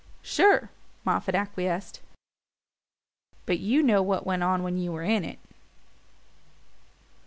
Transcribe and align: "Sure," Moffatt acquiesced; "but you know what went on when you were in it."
"Sure," 0.23 0.71
Moffatt 1.05 1.35
acquiesced; 1.35 2.01
"but 3.45 3.59
you 3.59 3.83
know 3.83 4.01
what 4.01 4.25
went 4.25 4.41
on 4.41 4.63
when 4.63 4.75
you 4.79 4.91
were 4.91 5.03
in 5.03 5.23
it." 5.23 5.37